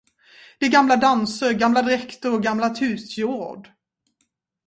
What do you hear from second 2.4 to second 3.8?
gammalt husgeråd.